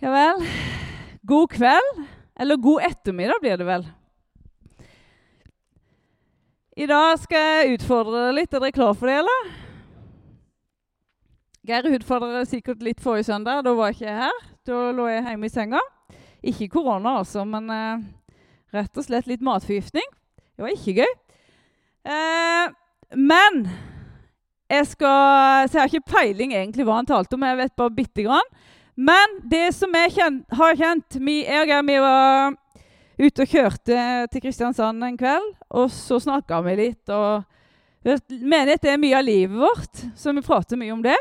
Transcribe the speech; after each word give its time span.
Ja 0.00 0.08
vel. 0.14 0.46
God 1.28 1.50
kveld. 1.52 2.04
Eller 2.40 2.56
god 2.56 2.82
ettermiddag 2.82 3.40
blir 3.40 3.58
det 3.60 3.66
vel. 3.68 3.82
I 6.76 6.86
dag 6.88 7.18
skal 7.20 7.42
jeg 7.44 7.74
utfordre 7.74 8.22
dere 8.22 8.36
litt. 8.38 8.54
Er 8.56 8.64
dere 8.64 8.72
klar 8.72 8.94
for 8.96 9.10
det, 9.10 9.18
eller? 9.20 9.50
Geir 11.68 11.90
utfordret 11.92 12.32
dere 12.32 12.48
sikkert 12.48 12.86
litt 12.86 13.04
forrige 13.04 13.28
søndag. 13.28 13.60
Da 13.66 13.74
var 13.76 13.92
jeg 13.92 13.98
ikke 13.98 14.16
her. 14.22 14.40
Da 14.64 14.80
lå 14.96 15.10
jeg 15.10 15.26
hjemme 15.26 15.50
i 15.50 15.52
senga. 15.52 15.84
Ikke 16.48 16.70
korona, 16.78 17.18
altså, 17.20 17.44
men 17.44 17.68
eh, 17.68 18.08
rett 18.72 18.96
og 18.96 19.04
slett 19.04 19.28
litt 19.28 19.44
matforgiftning. 19.44 20.08
Det 20.56 20.64
var 20.64 20.72
ikke 20.72 20.96
gøy. 21.02 21.14
Eh, 22.08 22.72
men 23.20 23.66
jeg 24.70 24.86
skal 24.86 25.68
Så 25.68 25.76
jeg 25.76 25.82
har 25.82 25.92
ikke 25.92 26.14
peiling 26.14 26.56
egentlig 26.56 26.88
hva 26.88 27.02
han 27.02 27.12
talte 27.12 27.36
om. 27.36 27.44
Jeg 27.44 27.60
vet 27.66 27.76
bare 27.76 27.98
bitte 28.00 28.24
grann. 28.24 28.54
Men 29.00 29.38
det 29.48 29.70
som 29.72 29.94
jeg 29.96 30.12
kjent, 30.12 30.42
har 30.52 30.76
kjent 30.76 31.16
vi, 31.24 31.40
Jeg 31.46 31.84
vi 31.86 31.96
var 32.02 32.52
ute 33.20 33.44
og 33.44 33.48
kjørte 33.52 34.02
til 34.32 34.42
Kristiansand 34.44 35.04
en 35.04 35.16
kveld, 35.20 35.48
og 35.76 35.90
så 35.92 36.18
snakka 36.20 36.60
vi 36.64 36.76
litt. 36.76 37.08
og 37.08 37.44
Menighet 38.28 38.84
er 38.84 39.00
mye 39.00 39.16
av 39.16 39.24
livet 39.24 39.56
vårt, 39.60 40.04
så 40.16 40.32
vi 40.32 40.44
prater 40.44 40.80
mye 40.80 40.92
om 40.92 41.02
det. 41.04 41.16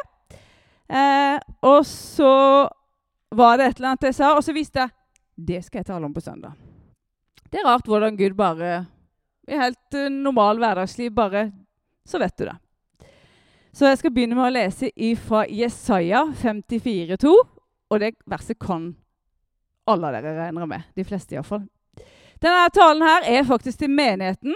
Eh, 0.90 1.38
og 1.68 1.86
så 1.86 2.32
var 3.36 3.60
det 3.60 3.68
et 3.68 3.80
eller 3.80 3.92
annet 3.92 4.08
jeg 4.10 4.18
sa, 4.18 4.32
og 4.36 4.44
så 4.44 4.56
visste 4.56 4.84
jeg 4.84 4.96
det 5.40 5.62
skal 5.64 5.80
jeg 5.80 5.90
tale 5.92 6.08
om 6.08 6.14
på 6.14 6.24
søndag. 6.24 6.56
Det 7.50 7.62
er 7.62 7.68
rart 7.68 7.88
hvordan 7.88 8.18
Gud 8.18 8.36
bare 8.38 8.86
I 9.50 9.58
helt 9.58 9.96
uh, 9.96 10.10
normal 10.12 10.60
hverdagsliv 10.60 11.14
bare 11.16 11.50
Så 12.06 12.20
vet 12.20 12.36
du 12.38 12.44
det. 12.46 12.58
Så 13.74 13.86
jeg 13.88 13.98
skal 14.02 14.12
begynne 14.12 14.36
med 14.36 14.50
å 14.50 14.54
lese 14.54 14.90
fra 15.24 15.46
Jesaja 15.48 16.26
54,2. 16.42 17.32
Og 17.90 18.00
det 18.00 18.16
verset 18.30 18.60
kan 18.62 18.92
alle 19.90 20.12
dere 20.14 20.36
regne 20.38 20.68
med. 20.70 20.82
De 20.96 21.04
fleste 21.04 21.36
iallfall. 21.36 21.66
Denne 22.40 22.70
talen 22.74 23.04
her 23.04 23.26
er 23.28 23.48
faktisk 23.48 23.82
til 23.82 23.92
menigheten, 23.92 24.56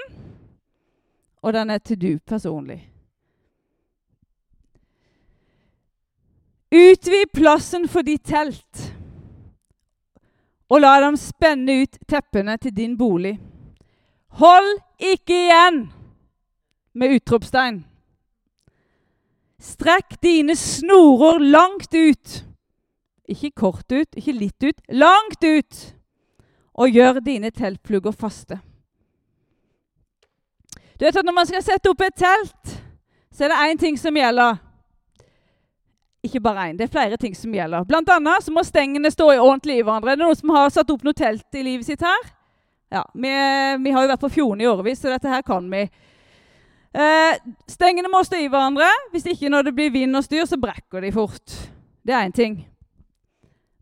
og 1.43 1.53
den 1.53 1.69
er 1.69 1.77
til 1.77 1.99
du 1.99 2.19
personlig. 2.25 2.79
Utvid 6.73 7.33
plassen 7.33 7.89
for 7.91 8.01
ditt 8.01 8.23
telt, 8.25 8.85
og 10.71 10.81
la 10.81 10.93
dem 11.03 11.17
spenne 11.19 11.81
ut 11.83 11.99
teppene 12.09 12.55
til 12.57 12.73
din 12.73 12.95
bolig. 12.97 13.35
Hold 14.39 14.71
ikke 14.97 15.35
igjen 15.35 15.83
med 16.97 17.19
utropstegn. 17.19 17.83
Strekk 19.61 20.17
dine 20.23 20.55
snorer 20.57 21.43
langt 21.43 21.93
ut. 21.93 22.39
Ikke 23.29 23.51
kort 23.55 23.91
ut, 23.91 24.15
ikke 24.19 24.35
litt 24.35 24.65
ut. 24.65 24.81
Langt 24.91 25.43
ut! 25.43 25.81
Og 26.73 26.89
gjør 26.89 27.21
dine 27.23 27.51
teltplugger 27.53 28.11
faste. 28.11 28.57
Du 30.99 31.05
vet 31.05 31.15
at 31.15 31.25
Når 31.25 31.35
man 31.35 31.47
skal 31.47 31.63
sette 31.63 31.89
opp 31.89 32.01
et 32.01 32.15
telt, 32.17 32.77
så 33.33 33.45
er 33.45 33.53
det 33.53 33.61
én 33.69 33.79
ting 33.79 33.97
som 33.97 34.15
gjelder. 34.15 34.59
Ikke 36.23 36.39
bare 36.39 36.69
én, 36.69 36.77
det 36.77 36.87
er 36.87 36.93
flere 36.93 37.17
ting 37.17 37.35
som 37.35 37.53
gjelder. 37.53 37.83
Blant 37.83 38.09
annet 38.09 38.45
så 38.45 38.51
må 38.53 38.63
stengene 38.63 39.11
stå 39.11 39.31
i 39.33 39.41
ordentlig 39.41 39.79
i 39.79 39.83
hverandre. 39.83 40.13
Er 40.13 40.19
det 40.19 40.23
noen 40.23 40.39
som 40.39 40.53
har 40.55 40.69
satt 40.71 40.91
opp 40.93 41.03
noe 41.03 41.17
telt 41.17 41.57
i 41.59 41.63
livet 41.65 41.87
sitt 41.87 42.03
her? 42.05 42.29
Ja, 42.93 43.03
Vi, 43.13 43.31
vi 43.83 43.91
har 43.91 44.05
jo 44.05 44.11
vært 44.11 44.21
på 44.21 44.31
Fjorden 44.31 44.61
i 44.61 44.69
årevis, 44.69 45.01
så 45.01 45.11
dette 45.11 45.27
her 45.27 45.41
kan 45.43 45.65
vi. 45.71 45.81
Eh, 46.93 47.39
stengene 47.67 48.11
må 48.11 48.21
stå 48.23 48.37
i 48.37 48.47
hverandre. 48.47 48.87
Hvis 49.11 49.25
ikke 49.33 49.49
når 49.49 49.67
det 49.67 49.75
blir 49.75 49.91
vind 49.91 50.15
og 50.15 50.23
styr, 50.23 50.45
så 50.45 50.59
brekker 50.61 51.01
de 51.01 51.11
fort. 51.11 51.57
Det 52.05 52.13
er 52.13 52.27
én 52.29 52.35
ting. 52.35 52.61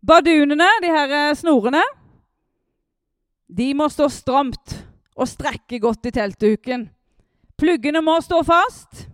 Bardunene, 0.02 0.68
de 0.82 0.90
her 0.90 1.12
eh, 1.14 1.36
snorene, 1.38 1.84
de 3.52 3.68
må 3.78 3.86
stå 3.92 4.08
stramt 4.10 4.74
og 5.14 5.30
strekke 5.30 5.80
godt 5.84 6.08
i 6.10 6.14
teltduken. 6.16 6.88
Pluggene 7.60 8.02
må 8.02 8.16
stå 8.24 8.40
fast. 8.48 9.06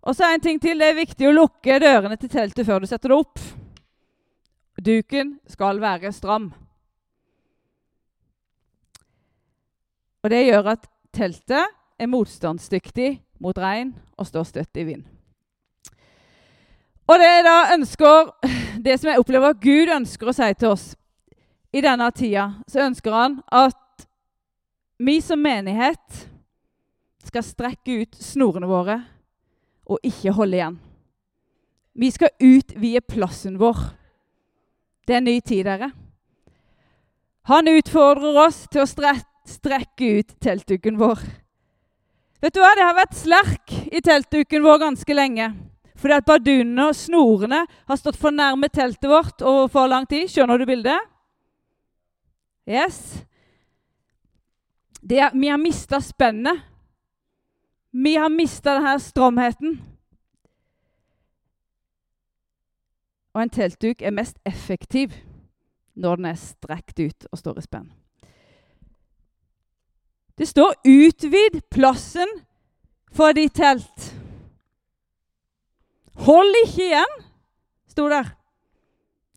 Og 0.00 0.16
så 0.16 0.26
er 0.26 0.38
en 0.38 0.42
ting 0.42 0.58
til. 0.62 0.80
Det 0.80 0.88
er 0.88 0.98
viktig 0.98 1.28
å 1.28 1.34
lukke 1.36 1.78
dørene 1.82 2.16
til 2.18 2.32
teltet 2.32 2.66
før 2.66 2.82
du 2.82 2.88
setter 2.90 3.12
det 3.12 3.20
opp. 3.20 3.42
Duken 4.80 5.34
skal 5.50 5.78
være 5.82 6.10
stram. 6.16 6.48
Og 10.24 10.32
det 10.32 10.46
gjør 10.46 10.72
at 10.72 10.88
teltet 11.14 11.76
er 12.00 12.10
motstandsdyktig 12.10 13.12
mot 13.44 13.56
regn 13.60 13.92
og 14.16 14.28
står 14.28 14.48
støtt 14.48 14.80
i 14.80 14.86
vind. 14.88 15.04
Og 17.10 17.18
det 17.20 17.28
jeg 17.28 17.44
da 17.44 17.56
ønsker, 17.74 18.32
det 18.80 18.96
som 18.98 19.10
jeg 19.10 19.20
opplever 19.20 19.52
at 19.52 19.62
Gud 19.62 19.92
ønsker 19.92 20.30
å 20.30 20.34
si 20.34 20.48
til 20.56 20.72
oss 20.72 20.90
i 21.72 21.82
denne 21.84 22.08
tida, 22.16 22.46
så 22.66 22.86
ønsker 22.86 23.14
han 23.14 23.38
at 23.46 24.06
vi 25.00 25.20
som 25.24 25.40
menighet 25.40 26.24
skal 27.28 27.44
strekke 27.44 28.02
ut 28.02 28.16
snorene 28.20 28.68
våre 28.68 28.98
og 29.90 30.00
ikke 30.06 30.34
holde 30.34 30.58
igjen. 30.58 30.78
Vi 32.00 32.10
skal 32.14 32.32
utvide 32.40 33.02
plassen 33.04 33.58
vår. 33.60 33.80
Det 35.06 35.16
er 35.16 35.20
en 35.20 35.28
ny 35.28 35.40
tid, 35.40 35.66
dere. 35.66 35.90
Han 37.50 37.68
utfordrer 37.68 38.36
oss 38.44 38.62
til 38.70 38.84
å 38.84 39.14
strekke 39.48 40.10
ut 40.20 40.36
teltduken 40.40 41.00
vår. 41.00 41.22
Vet 42.40 42.54
du 42.54 42.60
hva? 42.62 42.70
Det 42.76 42.86
har 42.86 42.96
vært 42.96 43.18
slerk 43.18 43.74
i 43.90 44.00
teltduken 44.04 44.64
vår 44.64 44.78
ganske 44.84 45.16
lenge. 45.16 45.50
Fordi 46.00 46.16
at 46.16 46.24
bardunene 46.24 46.86
og 46.88 46.96
snorene 46.96 47.64
har 47.68 47.98
stått 48.00 48.16
for 48.16 48.32
nærme 48.32 48.70
teltet 48.72 49.10
vårt 49.10 49.42
over 49.44 49.68
for 49.68 49.90
lang 49.90 50.06
tid. 50.08 50.30
Skjønner 50.32 50.56
du 50.56 50.64
bildet? 50.68 50.96
Yes. 52.68 53.20
Er, 55.04 55.34
vi 55.36 55.48
har 55.48 55.60
mista 55.60 56.00
spennet. 56.00 56.62
Vi 57.90 58.14
har 58.16 58.32
mista 58.32 58.78
denne 58.78 58.96
stramheten. 59.02 59.80
Og 63.34 63.42
en 63.42 63.52
teltduk 63.52 64.02
er 64.02 64.14
mest 64.14 64.38
effektiv 64.46 65.12
når 66.00 66.16
den 66.16 66.30
er 66.30 66.38
strekt 66.40 67.00
ut 67.00 67.26
og 67.30 67.38
står 67.38 67.58
i 67.58 67.66
spenn. 67.66 67.90
Det 70.38 70.48
står 70.48 70.74
'utvid 70.84 71.60
plassen 71.70 72.28
for 73.12 73.32
ditt 73.32 73.54
telt'. 73.54 74.19
Hold 76.26 76.56
ikke 76.66 76.90
igjen, 76.90 77.14
sto 77.88 78.08
der. 78.12 78.34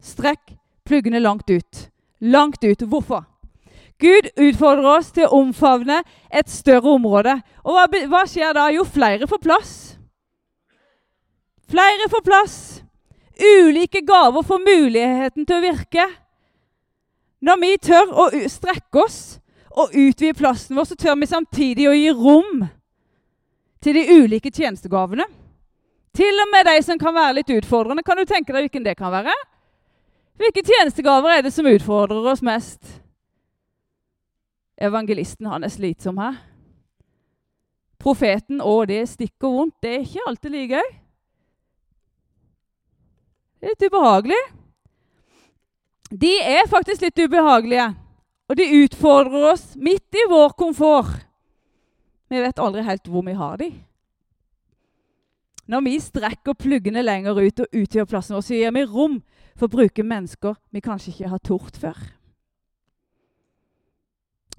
Strekk 0.04 0.56
pluggene 0.84 1.22
langt 1.24 1.50
ut. 1.50 1.86
Langt 2.20 2.64
ut. 2.64 2.84
Hvorfor? 2.88 3.24
Gud 4.04 4.28
utfordrer 4.36 4.90
oss 4.98 5.14
til 5.16 5.28
å 5.28 5.40
omfavne 5.40 6.02
et 6.28 6.50
større 6.52 6.96
område. 6.98 7.38
Og 7.64 7.78
hva, 7.78 7.86
hva 8.12 8.24
skjer 8.28 8.56
da? 8.58 8.68
Jo, 8.76 8.84
flere 8.84 9.30
får 9.30 9.40
plass. 9.44 9.74
Flere 11.72 12.10
får 12.12 12.26
plass. 12.26 12.58
Ulike 13.40 14.04
gaver 14.06 14.44
får 14.46 14.60
muligheten 14.66 15.48
til 15.48 15.58
å 15.58 15.64
virke. 15.64 16.08
Når 17.44 17.60
vi 17.64 17.72
tør 17.84 18.12
å 18.12 18.28
strekke 18.52 19.04
oss 19.04 19.22
og 19.74 19.96
utvide 19.96 20.36
plassen 20.38 20.78
vår, 20.78 20.88
så 20.92 21.00
tør 21.00 21.16
vi 21.20 21.32
samtidig 21.32 21.88
å 21.90 21.96
gi 21.96 22.12
rom 22.16 22.68
til 23.84 23.98
de 23.98 24.20
ulike 24.20 24.52
tjenestegavene. 24.54 25.26
Til 26.14 26.42
og 26.44 26.50
med 26.54 26.68
de 26.70 26.78
som 26.86 27.00
kan 27.02 27.16
være 27.16 27.40
litt 27.40 27.52
utfordrende. 27.56 28.04
Kan 28.06 28.20
du 28.20 28.26
tenke 28.30 28.54
deg 28.54 28.68
hvilken 28.68 28.86
det 28.86 28.98
kan 29.00 29.14
være? 29.14 29.34
Hvilke 30.38 30.62
tjenestegaver 30.66 31.38
er 31.38 31.46
det 31.46 31.54
som 31.54 31.70
utfordrer 31.70 32.26
oss 32.30 32.44
mest? 32.46 32.82
Evangelisten 34.78 35.50
han 35.50 35.66
er 35.66 35.74
slitsom 35.74 36.20
her. 36.22 36.38
Profeten 38.02 38.60
å, 38.62 38.82
det 38.90 39.06
stikker 39.10 39.50
vondt. 39.50 39.78
Det 39.82 39.94
er 39.94 40.06
ikke 40.06 40.28
alltid 40.28 40.54
like 40.54 40.82
gøy. 40.82 40.92
Litt 43.64 43.86
ubehagelig. 43.88 44.42
De 46.14 46.34
er 46.44 46.68
faktisk 46.70 47.06
litt 47.06 47.22
ubehagelige, 47.24 47.88
og 48.52 48.58
de 48.60 48.66
utfordrer 48.84 49.48
oss 49.54 49.64
midt 49.80 50.20
i 50.20 50.28
vår 50.30 50.54
komfort. 50.60 51.24
Vi 52.30 52.42
vet 52.44 52.60
aldri 52.62 52.84
helt 52.86 53.08
hvor 53.10 53.26
vi 53.26 53.34
har 53.38 53.58
dem. 53.62 53.80
Når 55.66 55.82
vi 55.86 56.00
strekker 56.00 56.58
pluggene 56.60 57.04
lenger 57.04 57.40
ut 57.40 57.60
og 57.64 57.72
utvider 57.72 58.08
plassen 58.10 58.36
vår, 58.36 58.44
så 58.44 58.58
gir 58.58 58.74
vi 58.76 58.84
rom 58.84 59.22
for 59.56 59.70
å 59.70 59.76
bruke 59.78 60.04
mennesker 60.04 60.58
vi 60.74 60.84
kanskje 60.84 61.14
ikke 61.14 61.32
har 61.32 61.44
tort 61.44 61.78
før. 61.80 62.00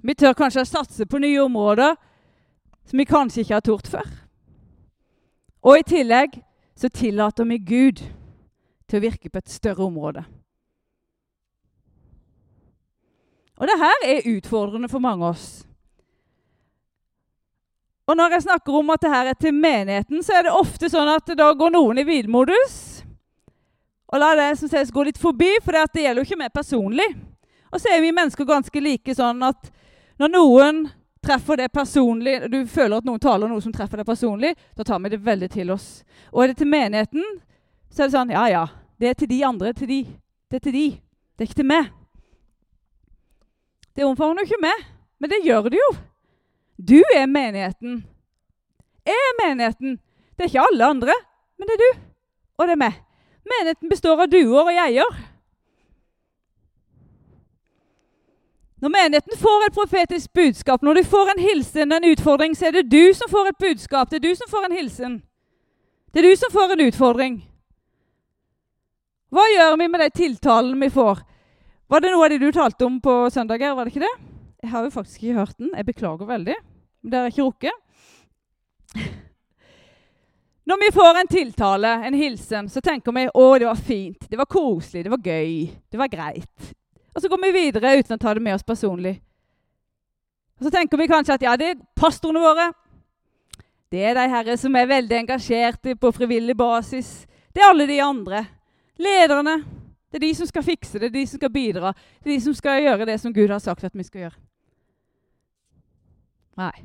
Vi 0.05 0.15
tør 0.15 0.37
kanskje 0.37 0.65
å 0.65 0.69
satse 0.69 1.07
på 1.09 1.21
nye 1.21 1.43
områder 1.45 1.97
som 2.85 3.01
vi 3.01 3.09
kanskje 3.09 3.45
ikke 3.45 3.57
har 3.57 3.65
tort 3.65 3.89
før. 3.89 4.09
Og 5.65 5.81
i 5.81 5.87
tillegg 5.89 6.41
så 6.77 6.91
tillater 6.93 7.49
vi 7.49 7.59
Gud 7.59 8.03
til 8.89 8.99
å 8.99 9.05
virke 9.05 9.31
på 9.33 9.41
et 9.41 9.53
større 9.53 9.85
område. 9.87 10.25
Og 13.55 13.71
det 13.71 13.77
her 13.81 14.09
er 14.09 14.29
utfordrende 14.35 14.91
for 14.91 15.01
mange 15.01 15.25
av 15.25 15.37
oss. 15.37 15.65
Og 18.05 18.17
når 18.17 18.37
jeg 18.37 18.45
snakker 18.45 18.75
om 18.77 18.91
at 18.93 19.01
det 19.01 19.13
her 19.13 19.31
er 19.31 19.39
til 19.41 19.55
menigheten, 19.57 20.23
så 20.23 20.37
er 20.37 20.47
det 20.47 20.53
ofte 20.53 20.91
sånn 20.93 21.09
at 21.09 21.31
da 21.39 21.47
går 21.57 21.73
noen 21.73 22.03
i 22.03 22.05
hvilmodus. 22.05 22.75
Og 24.13 24.21
la 24.21 24.35
det 24.37 24.51
som 24.61 24.69
ses 24.69 24.93
gå 24.93 25.07
litt 25.07 25.19
forbi, 25.19 25.49
for 25.65 25.73
det 25.73 26.03
gjelder 26.05 26.21
jo 26.21 26.29
ikke 26.29 26.43
meg 26.43 26.53
personlig. 26.53 27.07
Og 27.73 27.81
så 27.81 27.91
er 27.91 28.05
vi 28.05 28.13
mennesker 28.15 28.47
ganske 28.47 28.83
like 28.85 29.17
sånn 29.17 29.41
at 29.43 29.73
når 30.21 30.31
noen 30.31 30.85
treffer 31.25 31.59
det 31.59 31.71
personlig, 31.73 32.37
du 32.53 32.61
føler 32.69 33.01
at 33.01 33.09
noen 33.09 33.23
taler 33.23 33.51
noe 33.51 33.65
som 33.65 33.73
treffer 33.75 33.99
deg 33.99 34.07
personlig, 34.07 34.53
da 34.77 34.85
tar 34.85 35.01
vi 35.03 35.15
det 35.15 35.25
veldig 35.25 35.49
til 35.51 35.73
oss. 35.75 35.89
Og 36.31 36.45
er 36.45 36.53
det 36.53 36.61
til 36.61 36.71
menigheten, 36.71 37.25
så 37.91 38.05
er 38.05 38.11
det 38.11 38.19
sånn 38.19 38.35
Ja, 38.35 38.47
ja. 38.53 38.65
Det 39.01 39.09
er 39.11 39.17
til 39.19 39.29
de 39.33 39.41
andre. 39.45 39.73
Til 39.75 39.89
de. 39.91 40.01
Det 40.51 40.61
er 40.61 40.63
til 40.69 40.77
de. 40.77 40.89
Det 41.35 41.43
er 41.43 41.49
ikke 41.49 41.63
til 41.63 41.67
meg. 41.67 41.89
Det 43.95 44.07
omfavner 44.07 44.43
jo 44.43 44.53
ikke 44.53 44.63
meg, 44.63 44.85
men 45.19 45.31
det 45.31 45.43
gjør 45.47 45.71
det 45.73 45.81
jo. 45.81 45.89
Du 46.79 47.03
er 47.15 47.27
menigheten. 47.27 48.05
Jeg 49.07 49.15
er 49.15 49.47
menigheten. 49.49 50.01
Det 50.37 50.45
er 50.45 50.45
ikke 50.45 50.67
alle 50.71 50.85
andre, 50.85 51.15
men 51.59 51.69
det 51.69 51.75
er 51.75 51.83
du. 51.85 52.01
Og 52.59 52.67
det 52.67 52.73
er 52.73 52.83
meg. 52.83 52.99
Menigheten 53.45 53.89
består 53.89 54.21
av 54.25 54.31
duer 54.33 54.65
og 54.65 54.73
geier. 54.73 55.23
Når 58.81 58.93
menigheten 58.93 59.39
får 59.39 59.67
et 59.67 59.77
profetisk 59.77 60.33
budskap, 60.33 60.83
når 60.83 60.95
du 60.95 61.03
får 61.05 61.31
en 61.33 61.41
hilsen, 61.41 61.93
en 61.93 62.11
utfordring, 62.11 62.57
så 62.57 62.67
er 62.67 62.71
det 62.71 62.91
du 62.93 63.15
som 63.15 63.31
får 63.31 63.49
et 63.49 63.59
budskap. 63.59 64.11
Det 64.11 64.17
er 64.17 64.29
du 64.29 64.35
som 64.35 64.51
får 64.51 64.67
en 64.67 64.77
hilsen. 64.77 65.23
Det 66.13 66.21
er 66.21 66.29
du 66.29 66.37
som 66.37 66.53
får 66.53 66.75
en 66.75 66.87
utfordring. 66.89 67.39
Hva 69.33 69.47
gjør 69.51 69.79
vi 69.81 69.89
med 69.89 70.05
de 70.05 70.11
tiltalene 70.15 70.81
vi 70.85 70.91
får? 70.93 71.23
Var 71.89 72.01
det 72.01 72.13
noe 72.13 72.27
av 72.27 72.31
det 72.35 72.43
du 72.43 72.53
talte 72.53 72.87
om 72.87 73.01
på 73.01 73.31
søndag? 73.31 73.63
Var 73.75 73.85
det 73.85 73.95
ikke 73.95 74.05
det? 74.05 74.34
Jeg 74.65 74.71
har 74.73 74.87
jo 74.87 74.91
faktisk 74.95 75.23
ikke 75.23 75.35
hørt 75.43 75.59
den. 75.61 75.75
Jeg 75.77 75.87
beklager 75.87 76.27
veldig. 76.27 76.55
Men 77.03 77.13
det 77.13 77.19
har 77.19 77.27
jeg 77.29 77.33
ikke 77.35 77.49
rukket. 77.51 77.77
Når 80.65 80.81
vi 80.81 80.89
får 80.95 81.19
en 81.21 81.29
tiltale, 81.29 81.91
en 82.07 82.15
hilsen, 82.17 82.69
så 82.73 82.81
tenker 82.81 83.13
vi 83.13 83.27
å, 83.29 83.59
det 83.61 83.69
var 83.69 83.77
fint, 83.77 84.25
det 84.31 84.39
var 84.41 84.49
koselig, 84.49 85.03
det 85.05 85.13
var 85.13 85.21
gøy, 85.21 85.67
det 85.93 86.01
var 86.01 86.09
greit. 86.09 86.71
Og 87.13 87.21
så 87.21 87.29
går 87.29 87.43
vi 87.43 87.51
videre 87.59 87.93
uten 87.99 88.17
å 88.17 88.23
ta 88.23 88.33
det 88.33 88.43
med 88.47 88.57
oss 88.57 88.65
personlig. 88.65 89.19
Og 90.57 90.65
Så 90.65 90.73
tenker 90.73 90.97
vi 90.97 91.11
kanskje 91.11 91.37
at 91.37 91.45
ja, 91.45 91.53
det 91.61 91.69
er 91.75 91.85
pastorene 91.93 92.41
våre. 92.41 92.71
Det 93.93 94.01
er 94.01 94.17
de 94.17 94.25
herre 94.33 94.57
som 94.57 94.81
er 94.81 94.89
veldig 94.89 95.19
engasjerte 95.19 95.99
på 96.01 96.15
frivillig 96.17 96.57
basis. 96.57 97.27
Det 97.53 97.61
er 97.61 97.69
alle 97.69 97.87
de 97.91 98.01
andre. 98.01 98.47
Lederne. 98.97 99.59
Det 100.09 100.23
er 100.23 100.29
de 100.29 100.35
som 100.41 100.49
skal 100.49 100.65
fikse 100.65 100.97
det, 100.97 101.11
det 101.11 101.13
er 101.13 101.21
de 101.21 101.27
som 101.29 101.43
skal 101.43 101.53
bidra. 101.53 101.93
Det 102.23 102.31
er 102.31 102.39
de 102.39 102.43
som 102.49 102.57
skal 102.57 102.83
gjøre 102.87 103.13
det 103.13 103.21
som 103.21 103.35
Gud 103.35 103.53
har 103.53 103.61
sagt 103.61 103.85
at 103.85 103.93
vi 103.93 104.09
skal 104.09 104.25
gjøre. 104.25 104.39
Nei. 106.57 106.85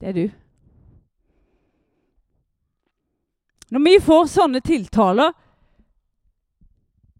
Det 0.00 0.08
er 0.08 0.12
du. 0.12 0.26
Når 3.70 3.82
vi 3.84 3.96
får 4.02 4.26
sånne 4.30 4.60
tiltaler, 4.62 5.32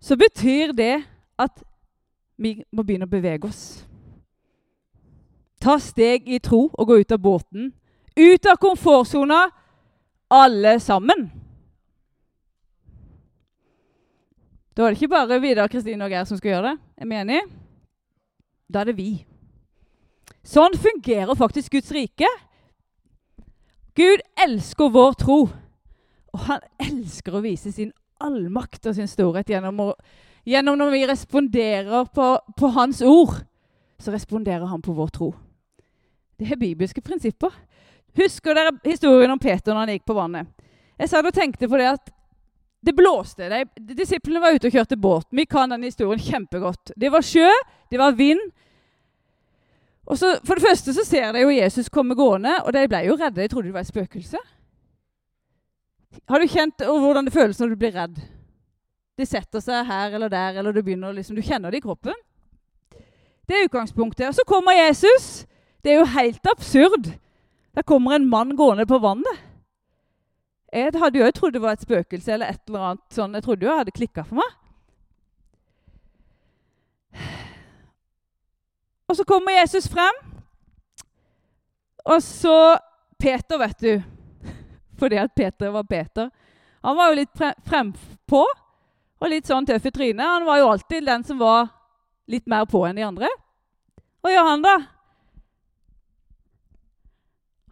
så 0.01 0.17
betyr 0.17 0.75
det 0.77 0.95
at 1.39 1.63
vi 2.37 2.61
må 2.71 2.85
begynne 2.85 3.09
å 3.09 3.11
bevege 3.11 3.49
oss. 3.49 3.63
Ta 5.63 5.79
steg 5.83 6.29
i 6.29 6.39
tro 6.39 6.67
og 6.69 6.87
gå 6.87 7.01
ut 7.01 7.15
av 7.17 7.23
båten. 7.23 7.73
Ut 8.17 8.47
av 8.47 8.61
komfortsona, 8.61 9.41
alle 10.31 10.77
sammen. 10.81 11.27
Da 14.77 14.85
er 14.85 14.93
det 14.93 15.01
ikke 15.01 15.15
bare 15.15 15.41
Vidar, 15.41 15.71
Kristine 15.73 16.05
og 16.05 16.13
Geir 16.13 16.29
som 16.29 16.39
skal 16.39 16.53
gjøre 16.53 16.71
det. 16.71 16.77
Er 17.01 17.09
vi 17.09 17.17
enige? 17.17 17.47
Da 18.69 18.83
er 18.83 18.91
det 18.91 18.97
vi. 18.99 19.11
Sånn 20.47 20.77
fungerer 20.79 21.35
faktisk 21.35 21.75
Guds 21.75 21.91
rike. 21.95 22.29
Gud 23.97 24.23
elsker 24.45 24.93
vår 24.95 25.17
tro. 25.19 25.39
Og 26.37 26.45
han 26.47 26.63
elsker 26.83 27.35
å 27.35 27.43
vise 27.45 27.73
sin 27.73 27.91
allmakt 28.23 28.87
og 28.87 28.97
sin 28.97 29.09
storhet 29.11 29.51
gjennom, 29.51 29.81
å, 29.81 29.89
gjennom 30.47 30.79
når 30.79 30.93
vi 30.95 31.07
responderer 31.11 32.11
på, 32.15 32.29
på, 32.57 32.71
hans 32.77 33.03
ord. 33.03 33.41
Så 33.99 34.13
responderer 34.13 34.69
han 34.69 34.85
på 34.85 34.95
vår 34.97 35.11
tro. 35.17 35.31
Det 36.37 36.51
er 36.53 36.61
bibelske 36.61 37.03
prinsipper. 37.03 37.55
Husker 38.17 38.57
dere 38.57 38.77
historien 38.85 39.33
om 39.33 39.41
Peter 39.41 39.73
når 39.73 39.83
han 39.83 39.95
gikk 39.97 40.07
på 40.09 40.17
vannet? 40.17 40.53
Jeg 40.97 41.11
satt 41.11 41.27
og 41.29 41.35
tenkte 41.37 41.69
på 41.69 41.81
det 41.81 41.89
at 41.91 42.13
det 42.87 42.95
blåste. 42.97 43.49
De, 43.51 43.65
disiplene 43.97 44.41
var 44.45 44.55
ute 44.55 44.69
og 44.69 44.77
kjørte 44.77 45.01
båt. 45.01 45.27
Vi 45.35 45.45
kan 45.49 45.73
den 45.73 45.89
historien 45.89 46.23
kjempegodt. 46.23 46.95
Det 46.97 47.11
var 47.13 47.25
sjø, 47.25 47.49
det 47.91 47.99
var 48.01 48.15
vind. 48.17 48.45
Og 50.07 50.19
så, 50.19 50.37
For 50.47 50.55
det 50.55 50.67
første 50.69 50.95
så 50.95 51.05
ser 51.05 51.33
de 51.35 51.43
jo 51.43 51.51
Jesus 51.51 51.91
komme 51.91 52.15
gående, 52.15 52.55
og 52.63 52.73
de 52.73 52.85
ble 52.89 53.03
jo 53.09 53.17
redde. 53.19 53.43
De 53.43 53.49
trodde 53.51 53.69
det 53.69 53.75
var 53.75 53.87
et 53.87 53.91
spøkelse. 53.91 54.39
Har 56.31 56.41
du 56.41 56.49
kjent 56.49 56.85
hvordan 56.87 57.27
det 57.27 57.35
føles 57.35 57.59
når 57.61 57.75
du 57.75 57.81
blir 57.81 57.95
redd? 57.95 58.21
De 59.17 59.27
setter 59.27 59.63
seg 59.65 59.87
her 59.89 60.15
eller 60.17 60.31
der, 60.33 60.61
eller 60.61 60.73
du 60.73 60.83
begynner 60.85 61.15
liksom, 61.17 61.37
du 61.37 61.45
kjenner 61.45 61.73
det 61.73 61.81
i 61.81 61.85
kroppen. 61.85 62.17
Det 63.47 63.57
er 63.57 63.69
utgangspunktet. 63.69 64.29
Og 64.29 64.35
så 64.35 64.45
kommer 64.47 64.77
Jesus. 64.77 65.47
Det 65.83 65.93
er 65.93 66.01
jo 66.01 66.15
helt 66.17 66.51
absurd. 66.51 67.13
Der 67.75 67.83
kommer 67.87 68.17
en 68.17 68.29
mann 68.29 68.57
gående 68.57 68.87
på 68.87 68.99
vannet. 68.99 69.43
Jeg 70.73 70.93
hadde 70.99 71.19
jo 71.19 71.31
trodd 71.33 71.55
det 71.55 71.63
var 71.63 71.77
et 71.77 71.85
spøkelse 71.87 72.33
eller 72.33 72.53
et 72.53 72.63
eller 72.69 72.89
annet 72.91 73.15
sånn. 73.15 73.37
Jeg 73.39 73.45
trodde 73.47 73.65
jo 73.65 73.71
jeg 73.71 73.83
hadde 73.85 73.95
klikka 73.97 74.25
for 74.27 74.41
meg. 74.41 74.55
Og 79.09 79.17
så 79.17 79.25
kommer 79.25 79.61
Jesus 79.61 79.89
frem. 79.89 80.19
Og 82.07 82.23
så 82.23 82.79
Peter, 83.19 83.59
vet 83.59 83.81
du 83.81 84.03
fordi 85.01 85.17
at 85.21 85.35
Peter 85.35 85.71
var 85.71 85.83
Peter. 85.83 86.31
Han 86.83 86.97
var 86.97 87.11
jo 87.11 87.19
litt 87.19 87.33
frempå 87.67 88.45
og 89.17 89.31
litt 89.33 89.49
sånn 89.49 89.67
tøff 89.67 89.89
i 89.89 89.95
trynet. 89.95 90.27
Han 90.27 90.47
var 90.47 90.61
jo 90.61 90.69
alltid 90.71 91.07
den 91.07 91.25
som 91.27 91.41
var 91.41 91.73
litt 92.31 92.47
mer 92.47 92.67
på 92.71 92.83
enn 92.87 92.99
de 92.99 93.07
andre. 93.07 93.31
Hva 94.23 94.33
gjør 94.33 94.51
han, 94.51 94.63
da? 94.63 94.77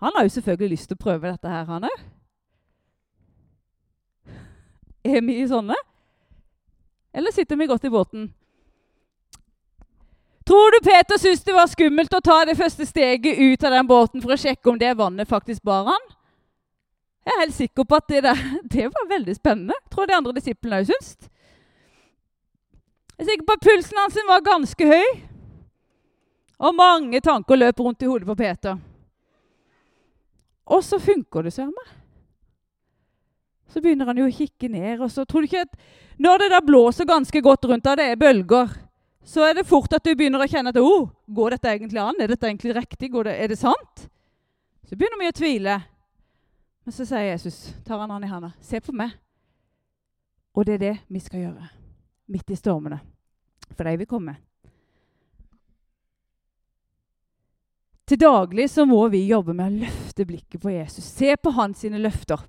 Han 0.04 0.12
har 0.16 0.26
jo 0.26 0.34
selvfølgelig 0.34 0.74
lyst 0.74 0.90
til 0.90 0.98
å 0.98 1.04
prøve 1.04 1.30
dette 1.30 1.50
her, 1.50 1.66
han 1.68 1.86
òg. 1.88 2.02
Er 5.14 5.20
vi 5.24 5.38
sånne? 5.48 5.76
Eller 7.14 7.34
sitter 7.34 7.58
vi 7.60 7.70
godt 7.70 7.86
i 7.86 7.92
båten? 7.92 8.28
Tror 10.44 10.74
du 10.74 10.84
Peter 10.84 11.18
syntes 11.18 11.44
det 11.44 11.54
var 11.56 11.70
skummelt 11.72 12.12
å 12.12 12.20
ta 12.20 12.42
det 12.44 12.56
første 12.58 12.84
steget 12.86 13.38
ut 13.38 13.64
av 13.64 13.72
den 13.72 13.86
båten 13.88 14.20
for 14.20 14.34
å 14.34 14.40
sjekke 14.40 14.70
om 14.70 14.80
det 14.80 14.92
vannet 14.98 15.28
faktisk 15.28 15.64
bar 15.64 15.88
han? 15.88 16.10
Jeg 17.24 17.32
er 17.32 17.40
helt 17.40 17.56
sikker 17.56 17.86
på 17.88 17.96
at 17.96 18.08
det, 18.12 18.20
der, 18.26 18.42
det 18.74 18.90
var 18.92 19.08
veldig 19.08 19.36
spennende. 19.38 19.78
Tror 19.92 20.10
de 20.10 20.18
andre 20.18 20.36
disiplene 20.36 20.82
òg 20.82 20.90
syntes. 20.90 21.30
Jeg 23.14 23.24
er 23.24 23.30
sikker 23.30 23.46
på 23.48 23.56
at 23.56 23.64
pulsen 23.64 24.00
hans 24.02 24.20
var 24.28 24.44
ganske 24.44 24.90
høy. 24.90 25.08
Og 26.64 26.76
mange 26.76 27.20
tanker 27.24 27.58
løp 27.58 27.80
rundt 27.80 28.04
i 28.04 28.08
hodet 28.10 28.28
på 28.28 28.36
Peter. 28.38 28.76
Og 30.64 30.84
så 30.84 30.98
funker 31.00 31.44
det, 31.44 31.52
søren. 31.52 31.72
Så 33.72 33.80
begynner 33.82 34.08
han 34.10 34.20
jo 34.20 34.28
å 34.28 34.32
kikke 34.34 34.68
ned. 34.68 35.00
og 35.00 35.10
så 35.10 35.24
tror 35.24 35.42
du 35.42 35.48
ikke 35.48 35.64
at 35.64 35.76
Når 36.18 36.38
det 36.38 36.50
da 36.52 36.60
blåser 36.62 37.04
ganske 37.04 37.40
godt 37.42 37.64
rundt 37.64 37.84
deg, 37.84 37.96
det 37.98 38.04
er 38.12 38.20
bølger, 38.20 38.68
så 39.24 39.46
er 39.48 39.56
det 39.56 39.64
fort 39.68 39.92
at 39.96 40.04
du 40.04 40.12
begynner 40.12 40.42
å 40.44 40.48
kjenne 40.48 40.70
at 40.74 40.78
oh, 40.80 41.08
går 41.26 41.56
dette 41.56 41.72
egentlig 41.72 42.00
an? 42.02 42.20
Er 42.20 42.28
dette 42.28 42.48
egentlig 42.48 42.74
riktig? 42.76 43.08
Det, 43.12 43.32
er 43.32 43.48
det 43.48 43.58
sant? 43.58 44.06
Så 44.84 44.96
begynner 44.96 45.20
vi 45.22 45.30
å 45.32 45.36
tvile. 45.36 45.78
Men 46.84 46.92
så 46.92 47.06
sier 47.08 47.30
Jesus, 47.30 47.72
tar 47.86 48.02
han 48.02 48.12
han 48.12 48.24
i 48.26 48.28
handa, 48.28 48.52
se 48.60 48.80
på 48.84 48.92
meg. 48.92 49.14
Og 50.54 50.68
det 50.68 50.76
er 50.76 50.82
det 50.82 50.96
vi 51.08 51.22
skal 51.24 51.46
gjøre 51.46 51.70
midt 52.34 52.52
i 52.52 52.58
stormene. 52.58 53.00
For 53.72 53.88
de 53.88 53.96
vil 54.02 54.10
komme. 54.10 54.36
Til 58.04 58.20
daglig 58.20 58.68
så 58.68 58.84
må 58.84 59.00
vi 59.08 59.24
jobbe 59.30 59.54
med 59.56 59.70
å 59.70 59.84
løfte 59.86 60.26
blikket 60.28 60.60
på 60.60 60.74
Jesus. 60.74 61.06
Se 61.08 61.32
på 61.40 61.54
hans 61.56 61.80
sine 61.80 62.00
løfter. 62.02 62.42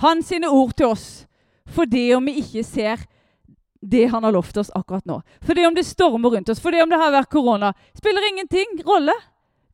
Hans 0.00 0.30
sine 0.32 0.48
ord 0.48 0.72
til 0.78 0.94
oss. 0.94 1.08
For 1.68 1.84
det 1.84 2.14
om 2.16 2.24
vi 2.26 2.38
ikke 2.40 2.64
ser 2.64 3.04
det 3.80 4.06
han 4.12 4.24
har 4.24 4.32
lovt 4.32 4.56
oss 4.60 4.70
akkurat 4.74 5.06
nå. 5.08 5.20
For 5.40 5.56
det 5.56 5.66
om 5.66 5.74
det 5.74 5.86
stormer 5.88 6.30
rundt 6.30 6.48
oss, 6.52 6.60
for 6.60 6.70
det 6.70 6.82
om 6.82 6.90
det 6.90 7.00
har 7.00 7.12
vært 7.14 7.32
korona, 7.32 7.72
spiller 7.96 8.28
ingenting 8.28 8.82
rolle. 8.86 9.14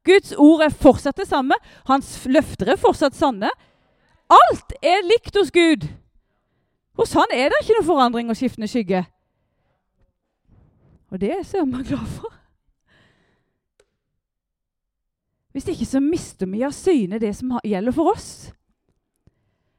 Guds 0.06 0.32
ord 0.38 0.62
er 0.62 0.70
fortsatt 0.70 1.18
det 1.18 1.26
samme. 1.26 1.58
Hans 1.90 2.12
løfter 2.30 2.70
er 2.70 2.78
fortsatt 2.78 3.16
sanne. 3.18 3.50
Alt 4.30 4.76
er 4.82 5.02
likt 5.06 5.34
hos 5.34 5.50
Gud. 5.50 5.88
Hos 6.96 7.12
han 7.18 7.34
er 7.34 7.50
det 7.50 7.60
ikke 7.62 7.80
noe 7.80 7.88
forandring 7.88 8.30
og 8.30 8.38
skiftende 8.38 8.70
skygge. 8.70 9.02
Og 11.10 11.20
det 11.20 11.32
er 11.34 11.42
jeg 11.42 11.86
glad 11.88 12.06
for. 12.06 12.32
Hvis 15.52 15.68
ikke 15.72 15.88
så 15.88 16.00
mister 16.04 16.46
vi 16.46 16.62
av 16.66 16.75
syne 16.76 17.18
det 17.18 17.32
som 17.36 17.54
gjelder 17.64 17.94
for 17.96 18.12
oss. 18.12 18.52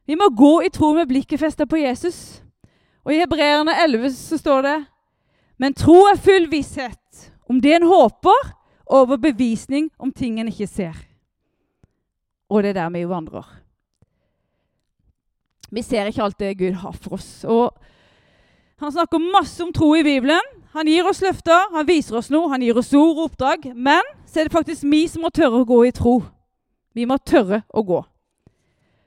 Vi 0.07 0.15
må 0.15 0.29
gå 0.33 0.61
i 0.65 0.71
tro 0.73 0.93
med 0.95 1.07
blikket 1.07 1.39
festet 1.39 1.69
på 1.69 1.77
Jesus. 1.77 2.41
Og 3.07 3.13
I 3.15 3.21
Hebreerne 3.21 3.71
11 3.85 4.11
så 4.11 4.37
står 4.37 4.65
det 4.65 4.77
Men 5.57 5.73
tro 5.73 5.95
er 6.09 6.19
full 6.19 6.49
visshet 6.51 7.31
om 7.47 7.61
det 7.63 7.77
en 7.77 7.87
håper, 7.87 8.51
over 8.85 9.17
bevisning 9.17 9.89
om 9.99 10.11
ting 10.11 10.39
en 10.39 10.47
ikke 10.47 10.67
ser. 10.67 10.95
Og 12.49 12.63
det 12.63 12.69
er 12.69 12.77
der 12.81 12.91
vi 12.91 13.01
jo 13.03 13.11
vandrer. 13.11 13.47
Vi 15.71 15.83
ser 15.83 16.07
ikke 16.07 16.23
alt 16.23 16.39
det 16.39 16.57
Gud 16.59 16.75
har 16.79 16.95
for 16.95 17.17
oss. 17.17 17.43
Og 17.43 17.73
Han 18.79 18.91
snakker 18.91 19.31
masse 19.33 19.63
om 19.63 19.73
tro 19.73 19.95
i 19.95 20.03
Bibelen. 20.03 20.43
Han 20.71 20.87
gir 20.87 21.07
oss 21.09 21.21
løfter, 21.21 21.71
han 21.73 21.87
viser 21.87 22.19
oss 22.19 22.29
noe, 22.29 22.51
han 22.51 22.61
gir 22.61 22.77
oss 22.77 22.93
ord 22.93 23.17
og 23.17 23.23
oppdrag. 23.31 23.71
Men 23.73 24.03
så 24.27 24.39
er 24.39 24.47
det 24.47 24.53
faktisk 24.53 24.83
vi 24.83 25.07
som 25.09 25.23
må 25.25 25.31
tørre 25.33 25.63
å 25.63 25.65
gå 25.65 25.79
i 25.87 25.91
tro. 25.91 26.19
Vi 26.93 27.07
må 27.09 27.17
tørre 27.17 27.63
å 27.73 27.81
gå. 27.81 28.03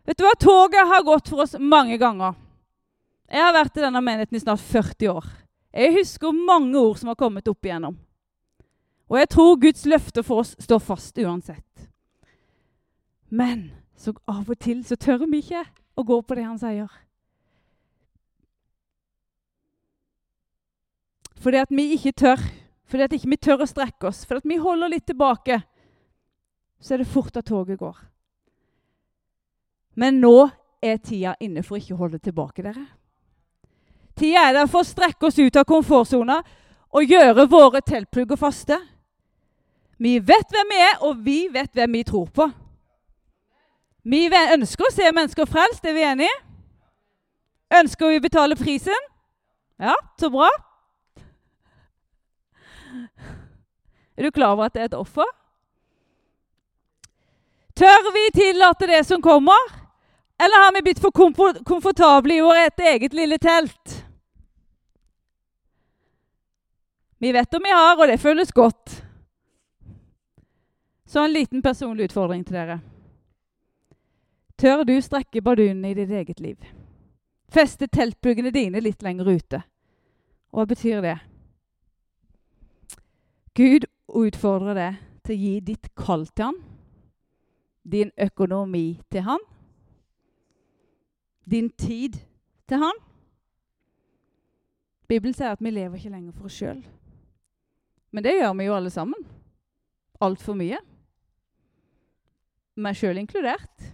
Vet 0.09 0.19
du 0.19 0.25
hva? 0.27 0.35
Toget 0.41 0.91
har 0.91 1.07
gått 1.07 1.31
for 1.31 1.45
oss 1.45 1.55
mange 1.61 2.01
ganger. 2.01 2.35
Jeg 3.31 3.45
har 3.47 3.55
vært 3.55 3.77
i 3.79 3.85
denne 3.85 4.03
menigheten 4.03 4.37
i 4.37 4.43
snart 4.43 4.63
40 4.67 5.13
år. 5.13 5.27
Jeg 5.71 5.95
husker 5.95 6.35
mange 6.35 6.79
ord 6.79 6.99
som 6.99 7.13
har 7.13 7.19
kommet 7.19 7.47
opp 7.49 7.67
igjennom. 7.67 7.95
Og 9.11 9.19
jeg 9.19 9.31
tror 9.31 9.61
Guds 9.63 9.85
løfter 9.87 10.27
for 10.27 10.43
oss 10.43 10.57
står 10.59 10.83
fast 10.83 11.19
uansett. 11.19 11.87
Men 13.31 13.71
så 13.95 14.15
av 14.27 14.51
og 14.51 14.59
til 14.59 14.83
så 14.87 14.99
tør 14.99 15.29
vi 15.31 15.45
ikke 15.45 15.63
å 15.95 16.07
gå 16.07 16.19
på 16.27 16.39
det 16.39 16.47
han 16.47 16.59
sier. 16.59 16.91
Fordi 21.41 21.63
at 21.63 21.71
vi 21.71 21.87
ikke 21.95 22.17
tør. 22.19 22.43
Fordi 22.91 23.07
at 23.07 23.15
ikke 23.15 23.31
vi 23.31 23.39
tør 23.39 23.63
å 23.63 23.71
strekke 23.71 24.11
oss. 24.11 24.25
Fordi 24.27 24.43
at 24.43 24.51
vi 24.51 24.59
holder 24.61 24.91
litt 24.91 25.07
tilbake. 25.07 25.61
Så 26.83 26.95
er 26.95 27.03
det 27.03 27.13
fort 27.13 27.37
at 27.39 27.47
toget 27.47 27.79
går. 27.79 27.97
Men 29.95 30.19
nå 30.21 30.49
er 30.83 30.99
tida 30.99 31.37
inne 31.41 31.63
for 31.63 31.79
ikke 31.79 31.95
å 31.95 32.03
holde 32.03 32.19
tilbake 32.23 32.65
dere. 32.67 32.87
Tida 34.19 34.49
er 34.49 34.57
der 34.59 34.71
for 34.71 34.85
å 34.85 34.89
strekke 34.89 35.29
oss 35.29 35.39
ut 35.39 35.57
av 35.57 35.67
komfortsona 35.69 36.41
og 36.91 37.13
gjøre 37.13 37.47
våre 37.51 37.81
teltplugger 37.81 38.39
faste. 38.41 38.79
Vi 40.01 40.19
vet 40.19 40.49
hvem 40.51 40.73
vi 40.73 40.81
er, 40.81 40.97
og 41.05 41.25
vi 41.25 41.39
vet 41.53 41.73
hvem 41.77 41.99
vi 41.99 42.05
tror 42.09 42.29
på. 42.35 42.47
Vi 44.03 44.23
ønsker 44.33 44.89
å 44.89 44.95
se 44.95 45.11
mennesker 45.13 45.49
frelst, 45.49 45.85
er 45.85 45.95
vi 45.95 46.07
enige? 46.09 46.37
Ønsker 47.81 48.09
vi 48.11 48.19
å 48.19 48.25
betale 48.25 48.57
prisen? 48.57 49.07
Ja, 49.81 49.95
så 50.19 50.31
bra. 50.33 50.49
Er 54.17 54.27
du 54.27 54.31
klar 54.31 54.57
over 54.57 54.67
at 54.67 54.75
det 54.75 54.83
er 54.83 54.91
et 54.91 54.97
offer? 54.99 55.29
Tør 57.77 58.11
vi 58.13 58.25
tillate 58.35 58.89
det 58.91 59.05
som 59.09 59.23
kommer? 59.23 59.80
Eller 60.41 60.65
har 60.65 60.73
vi 60.73 60.83
blitt 60.83 61.01
for 61.01 61.11
komfortable 61.65 62.35
i 62.35 62.41
vårt 62.41 62.81
eget 62.81 63.13
lille 63.13 63.39
telt? 63.39 64.07
Vi 67.19 67.33
vet 67.33 67.55
om 67.55 67.63
vi 67.65 67.71
har, 67.71 68.01
og 68.01 68.09
det 68.09 68.21
føles 68.21 68.53
godt. 68.53 69.05
Så 71.07 71.25
en 71.25 71.33
liten 71.33 71.63
personlig 71.63 72.09
utfordring 72.09 72.47
til 72.47 72.57
dere. 72.57 72.79
Tør 74.57 74.87
du 74.89 74.95
strekke 75.05 75.45
bardunene 75.45 75.93
i 75.93 75.99
ditt 75.99 76.11
eget 76.11 76.41
liv? 76.41 76.57
Feste 77.53 77.91
teltpluggene 77.93 78.55
dine 78.57 78.81
litt 78.81 79.05
lenger 79.05 79.29
ute. 79.29 79.63
Hva 80.57 80.65
betyr 80.65 81.05
det? 81.05 81.19
Gud 83.53 83.91
utfordrer 84.09 84.75
deg 84.79 85.01
til 85.21 85.37
å 85.37 85.41
gi 85.45 85.55
ditt 85.69 85.95
kall 85.99 86.25
til 86.33 86.49
han, 86.49 86.61
din 87.85 88.17
økonomi 88.17 89.03
til 89.13 89.29
han, 89.29 89.51
din 91.51 91.71
tid 91.71 92.19
til 92.69 92.83
han. 92.83 92.99
Bibelen 95.11 95.35
sier 95.35 95.51
at 95.57 95.63
vi 95.63 95.73
lever 95.75 95.99
ikke 95.99 96.13
lenger 96.13 96.35
for 96.37 96.47
oss 96.47 96.59
sjøl. 96.61 96.83
Men 98.15 98.25
det 98.25 98.37
gjør 98.39 98.55
vi 98.59 98.67
jo 98.69 98.77
alle 98.77 98.91
sammen. 98.91 99.25
Altfor 100.23 100.55
mye. 100.59 100.79
Meg 102.81 102.99
sjøl 102.99 103.19
inkludert. 103.19 103.89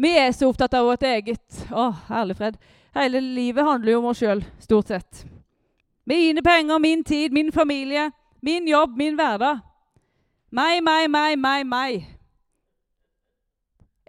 Vi 0.00 0.12
er 0.16 0.30
så 0.32 0.48
opptatt 0.48 0.74
av 0.78 0.86
vårt 0.88 1.02
eget 1.04 1.64
Å, 1.74 1.90
herlig 2.08 2.38
fred. 2.38 2.56
Hele 2.96 3.20
livet 3.20 3.66
handler 3.66 3.92
jo 3.92 3.98
om 4.00 4.08
oss 4.10 4.22
sjøl, 4.22 4.40
stort 4.62 4.90
sett. 4.90 5.24
Mine 6.08 6.42
penger, 6.42 6.80
min 6.82 7.04
tid, 7.06 7.34
min 7.34 7.52
familie, 7.52 8.08
min 8.42 8.66
jobb, 8.68 8.96
min 8.98 9.18
hverdag. 9.18 9.60
Meg, 10.50 10.80
meg, 10.82 11.06
meg, 11.10 11.36
meg, 11.38 11.66
meg. 11.66 12.06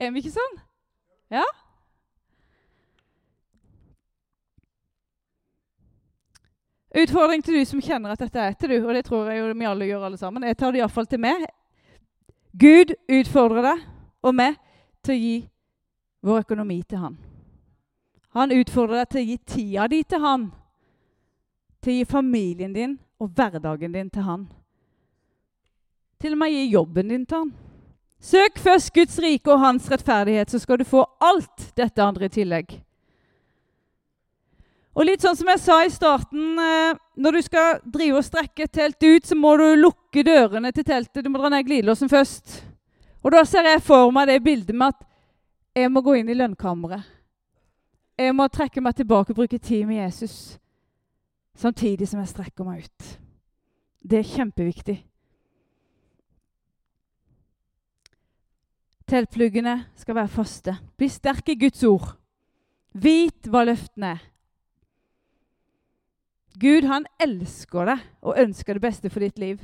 Er 0.02 0.14
vi 0.14 0.24
ikke 0.24 0.34
sånn? 0.34 0.56
Ja? 1.30 1.44
Utfordring 6.92 7.44
til 7.44 7.56
du 7.56 7.66
som 7.66 7.82
kjenner 7.82 8.12
at 8.12 8.20
dette 8.20 8.40
er 8.40 8.56
til 8.60 8.74
du, 8.74 8.78
og 8.84 8.94
det 8.96 9.06
tror 9.08 9.30
jeg 9.32 9.40
jo 9.40 9.52
vi 9.56 9.68
alle 9.68 9.88
gjør 9.88 10.06
alle 10.10 10.20
sammen. 10.20 10.44
Jeg 10.44 10.58
tar 10.60 10.74
det 10.74 10.82
iallfall 10.82 11.08
til 11.08 11.22
meg. 11.24 11.46
Gud 12.52 12.92
utfordrer 13.08 13.64
deg 13.64 13.86
og 14.28 14.36
meg 14.36 14.58
til 15.06 15.16
å 15.16 15.22
gi 15.22 15.36
vår 16.28 16.44
økonomi 16.44 16.82
til 16.84 17.00
Han. 17.00 17.16
Han 18.36 18.52
utfordrer 18.56 19.02
deg 19.02 19.12
til 19.12 19.22
å 19.22 19.30
gi 19.30 19.38
tida 19.54 19.88
di 19.92 20.02
til 20.04 20.24
Han. 20.24 20.50
Til 21.82 21.94
å 21.94 21.98
gi 22.02 22.12
familien 22.12 22.76
din 22.76 23.00
og 23.24 23.32
hverdagen 23.38 23.96
din 23.96 24.12
til 24.12 24.28
Han. 24.28 24.46
Til 26.22 26.36
og 26.36 26.44
med 26.44 26.54
gi 26.54 26.68
jobben 26.76 27.16
din 27.16 27.26
til 27.26 27.46
Han. 27.46 27.54
Søk 28.22 28.60
først 28.62 28.92
Guds 28.94 29.18
rike 29.24 29.50
og 29.50 29.64
Hans 29.64 29.88
rettferdighet, 29.90 30.52
så 30.52 30.60
skal 30.60 30.78
du 30.78 30.86
få 30.86 31.08
alt 31.24 31.72
dette 31.78 32.04
andre 32.04 32.28
i 32.28 32.36
tillegg. 32.36 32.76
Og 34.92 35.08
litt 35.08 35.24
sånn 35.24 35.38
som 35.40 35.48
jeg 35.54 35.62
sa 35.64 35.78
i 35.86 35.92
starten, 35.94 36.60
eh, 36.60 36.98
når 37.16 37.38
du 37.38 37.42
skal 37.46 37.80
drive 37.86 38.20
og 38.20 38.28
strekke 38.28 38.66
et 38.66 38.74
telt 38.76 39.04
ut, 39.04 39.26
så 39.26 39.38
må 39.40 39.54
du 39.60 39.70
lukke 39.80 40.24
dørene 40.28 40.72
til 40.76 40.84
teltet. 40.84 41.24
Du 41.24 41.30
må 41.32 41.40
dra 41.40 41.52
ned 41.54 41.64
glidelåsen 41.66 42.12
først. 42.12 42.58
Og 43.24 43.32
da 43.32 43.46
ser 43.48 43.70
jeg 43.70 43.84
for 43.86 44.12
meg 44.12 44.28
det 44.28 44.42
bildet 44.44 44.76
med 44.76 44.92
at 44.92 45.06
jeg 45.76 45.92
må 45.92 46.04
gå 46.04 46.18
inn 46.20 46.30
i 46.30 46.36
lønnkammeret. 46.36 47.06
Jeg 48.20 48.36
må 48.36 48.48
trekke 48.52 48.82
meg 48.84 48.98
tilbake 48.98 49.32
og 49.32 49.40
bruke 49.40 49.58
tid 49.58 49.86
med 49.88 50.04
Jesus 50.04 50.58
samtidig 51.58 52.08
som 52.10 52.20
jeg 52.22 52.32
strekker 52.32 52.68
meg 52.68 52.86
ut. 52.86 53.08
Det 54.02 54.20
er 54.20 54.28
kjempeviktig. 54.28 54.98
Teltpluggene 59.12 59.76
skal 60.00 60.18
være 60.18 60.32
faste. 60.32 60.76
Bli 60.98 61.10
sterk 61.12 61.50
i 61.52 61.58
Guds 61.60 61.84
ord. 61.84 62.14
Vit 62.94 63.48
hva 63.52 63.66
løftene 63.68 64.16
er. 64.16 64.22
Gud 66.60 66.84
han 66.84 67.06
elsker 67.22 67.86
deg 67.88 68.04
og 68.22 68.40
ønsker 68.40 68.76
det 68.76 68.84
beste 68.84 69.10
for 69.10 69.24
ditt 69.24 69.40
liv. 69.40 69.62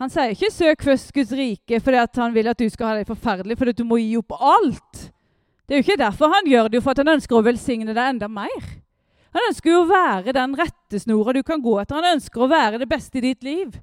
Han 0.00 0.10
sier 0.10 0.32
ikke 0.32 0.50
'søk 0.50 0.82
først 0.82 1.12
Guds 1.12 1.32
rike' 1.32 1.80
fordi 1.80 2.20
han 2.20 2.34
vil 2.34 2.48
at 2.48 2.58
du 2.58 2.68
skal 2.68 2.86
ha 2.86 2.94
det 2.98 3.06
forferdelig, 3.06 3.58
fordi 3.58 3.72
du 3.72 3.84
må 3.84 3.96
gi 3.96 4.16
opp 4.16 4.32
alt. 4.40 5.12
Det 5.68 5.74
er 5.74 5.82
jo 5.82 5.86
ikke 5.86 6.04
derfor 6.04 6.32
han 6.34 6.46
gjør 6.46 6.68
det, 6.68 6.82
for 6.82 6.90
at 6.90 6.98
han 6.98 7.14
ønsker 7.14 7.36
å 7.36 7.44
velsigne 7.44 7.94
deg 7.94 8.08
enda 8.08 8.28
mer. 8.28 8.82
Han 9.32 9.48
ønsker 9.48 9.70
jo 9.70 9.84
å 9.84 9.88
være 9.88 10.34
den 10.36 10.56
rettesnora 10.58 11.32
du 11.32 11.42
kan 11.42 11.62
gå 11.62 11.78
etter. 11.80 11.94
Han 11.94 12.18
ønsker 12.18 12.42
å 12.42 12.50
være 12.50 12.78
det 12.82 12.88
beste 12.88 13.18
i 13.18 13.20
ditt 13.20 13.42
liv. 13.42 13.80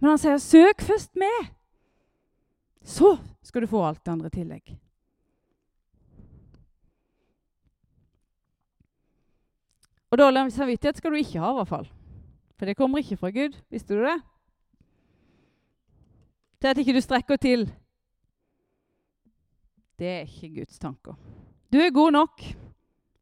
Men 0.00 0.10
han 0.10 0.18
sier 0.18 0.38
'søk 0.38 0.80
først 0.80 1.14
med'. 1.14 1.50
Så 2.84 3.18
skal 3.42 3.62
du 3.62 3.66
få 3.66 3.84
alt 3.86 4.04
det 4.04 4.12
andre 4.12 4.26
i 4.26 4.30
tillegg. 4.30 4.76
Og 10.10 10.18
dårlig 10.18 10.52
samvittighet 10.52 10.98
skal 10.98 11.12
du 11.12 11.20
ikke 11.20 11.40
ha, 11.42 11.52
i 11.52 11.58
hvert 11.60 11.70
fall. 11.70 11.88
For 12.58 12.66
det 12.66 12.76
kommer 12.76 12.98
ikke 12.98 13.16
fra 13.16 13.30
Gud. 13.30 13.54
Visste 13.70 13.94
du 13.94 14.02
det? 14.04 14.16
Til 16.60 16.68
at 16.68 16.78
ikke 16.78 16.94
du 16.96 17.00
strekker 17.00 17.36
til. 17.40 17.70
Det 19.98 20.08
er 20.08 20.26
ikke 20.26 20.54
Guds 20.60 20.78
tanker. 20.78 21.14
Du 21.72 21.78
er 21.78 21.92
god 21.94 22.12
nok, 22.12 22.42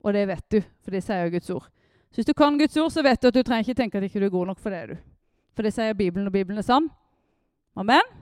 og 0.01 0.15
det 0.15 0.25
vet 0.29 0.47
du, 0.53 0.61
for 0.83 0.95
det 0.95 1.03
sier 1.05 1.27
jo 1.27 1.35
Guds 1.37 1.51
ord. 1.51 1.69
Så 2.09 2.23
hvis 2.23 2.27
du 2.27 2.33
kan 2.33 2.59
Guds 2.59 2.77
ord, 2.77 2.91
så 2.91 3.03
vet 3.05 3.23
du 3.23 3.29
at 3.29 3.37
du 3.37 3.43
trenger 3.43 3.69
ikke 3.69 3.83
tenke 3.83 3.99
at 3.99 4.07
ikke 4.09 4.21
du 4.21 4.27
er 4.27 4.35
god 4.35 4.47
nok, 4.47 4.59
for 4.63 4.73
det 4.73 4.79
er 4.79 4.95
du. 4.95 4.97
For 5.55 5.67
det 5.67 5.75
sier 5.75 5.99
Bibelen, 5.99 6.27
og 6.27 6.33
Bibelen 6.33 6.59
er 6.59 6.67
sann. 6.67 6.89
Amen? 7.77 8.15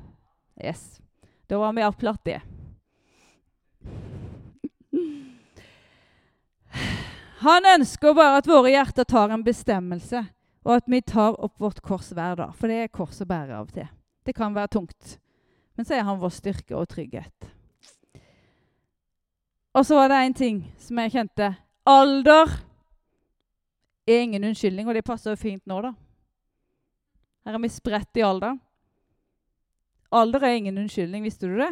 Yes. 0.59 1.01
Da 1.49 1.61
var 1.61 1.73
vi 1.73 1.85
avklart 1.87 2.25
det. 2.27 2.41
Han 7.47 7.67
ønsker 7.77 8.15
bare 8.17 8.41
at 8.41 8.49
våre 8.51 8.73
hjerter 8.73 9.07
tar 9.07 9.31
en 9.31 9.45
bestemmelse, 9.47 10.25
og 10.67 10.73
at 10.81 10.89
vi 10.91 10.99
tar 11.07 11.37
opp 11.39 11.61
vårt 11.63 11.79
kors 11.85 12.09
hver 12.11 12.35
dag. 12.41 12.55
For 12.59 12.67
det 12.67 12.81
er 12.83 12.91
kors 12.91 13.21
å 13.23 13.27
bære 13.29 13.55
av 13.55 13.69
og 13.69 13.77
til. 13.77 13.87
Det 14.27 14.35
kan 14.35 14.55
være 14.57 14.73
tungt. 14.75 15.13
Men 15.79 15.87
så 15.87 15.95
er 15.95 16.09
han 16.09 16.19
vår 16.19 16.33
styrke 16.35 16.75
og 16.75 16.89
trygghet. 16.91 17.53
Og 19.77 19.87
så 19.87 19.99
var 19.99 20.11
det 20.11 20.25
én 20.25 20.35
ting 20.35 20.59
som 20.81 20.99
jeg 20.99 21.13
kjente. 21.15 21.53
Alder 21.87 22.51
er 24.09 24.25
ingen 24.25 24.49
unnskyldning, 24.51 24.89
og 24.89 24.99
det 24.99 25.07
passer 25.07 25.31
jo 25.37 25.39
fint 25.39 25.63
nå, 25.71 25.79
da. 25.85 25.93
Her 27.47 27.55
er 27.55 27.63
vi 27.63 27.71
spredt 27.71 28.19
i 28.19 28.27
alder. 28.27 28.57
Alder 30.11 30.49
er 30.49 30.59
ingen 30.59 30.83
unnskyldning, 30.83 31.23
visste 31.23 31.47
du 31.47 31.61
det? 31.61 31.71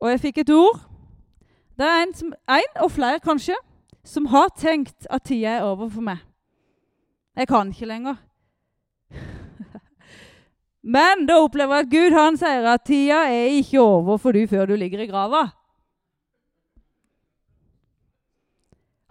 Og 0.00 0.08
jeg 0.14 0.24
fikk 0.24 0.44
et 0.44 0.56
ord. 0.56 0.80
Det 1.76 1.84
er 1.84 2.04
en, 2.06 2.14
som, 2.16 2.32
en 2.32 2.78
og 2.80 2.94
flere 2.94 3.20
kanskje, 3.20 3.56
som 4.06 4.26
har 4.30 4.48
tenkt 4.54 5.06
at 5.10 5.26
tida 5.26 5.58
er 5.58 5.66
over 5.66 5.90
for 5.90 6.04
meg. 6.06 6.22
Jeg 7.36 7.48
kan 7.50 7.68
ikke 7.72 7.90
lenger. 7.90 8.16
Men 10.96 11.26
da 11.26 11.40
opplever 11.42 11.80
jeg 11.80 11.86
at 11.86 11.92
Gud 11.92 12.16
han 12.16 12.38
sier 12.38 12.68
at 12.70 12.86
tida 12.86 13.24
er 13.26 13.58
ikke 13.58 13.82
over 13.82 14.18
for 14.22 14.32
du 14.32 14.46
før 14.46 14.70
du 14.70 14.76
ligger 14.78 15.02
i 15.02 15.10
grava. 15.10 15.48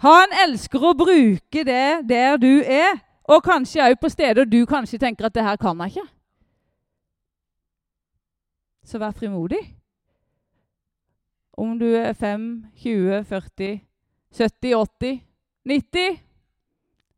Han 0.06 0.34
elsker 0.46 0.84
å 0.84 0.96
bruke 0.98 1.64
det 1.68 2.08
der 2.10 2.38
du 2.38 2.62
er, 2.62 3.00
og 3.32 3.44
kanskje 3.44 3.84
òg 3.84 3.96
på 4.00 4.12
steder 4.12 4.46
du 4.46 4.66
kanskje 4.70 5.00
tenker 5.02 5.26
at 5.26 5.34
'det 5.34 5.44
her 5.44 5.56
kan 5.58 5.80
jeg 5.80 5.92
ikke'. 5.96 6.12
Så 8.84 9.00
vær 9.00 9.12
frimodig. 9.12 9.76
Om 11.58 11.80
du 11.80 11.86
er 11.96 12.14
5, 12.14 12.66
20, 12.76 13.24
40, 13.24 13.82
70, 14.36 14.76
80, 14.76 15.22
90 15.64 16.20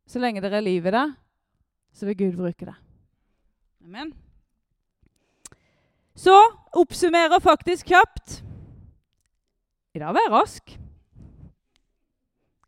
Så 0.07 0.19
lenge 0.21 0.41
dere 0.41 0.59
er 0.59 0.63
liv 0.63 0.85
i 0.85 0.91
det, 0.93 1.05
så 1.91 2.05
vil 2.07 2.17
Gud 2.17 2.35
bruke 2.37 2.65
det. 2.65 2.75
Amen. 3.83 4.13
Så 6.15 6.35
oppsummerer 6.77 7.41
faktisk 7.43 7.89
kjapt. 7.89 8.37
I 9.97 9.99
dag 9.99 10.13
var 10.13 10.23
jeg 10.23 10.31
rask. 10.31 10.77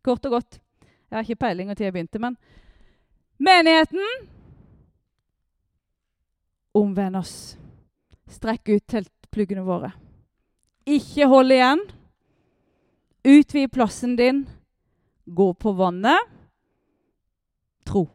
Kort 0.02 0.26
og 0.26 0.34
godt. 0.36 0.58
Jeg 0.82 1.16
har 1.16 1.24
ikke 1.24 1.42
peiling 1.46 1.70
når 1.70 1.80
jeg 1.80 1.94
begynte, 1.94 2.18
men 2.18 2.36
Menigheten 3.40 4.04
Omvend 6.76 7.16
oss. 7.16 7.56
Strekk 8.30 8.68
ut 8.68 8.84
teltpluggene 8.86 9.64
våre. 9.66 9.94
Ikke 10.86 11.26
hold 11.30 11.50
igjen. 11.54 11.80
Utvid 13.24 13.72
plassen 13.72 14.16
din. 14.16 14.48
Gå 15.24 15.54
på 15.54 15.72
vannet. 15.72 16.18
Tro. 17.86 18.08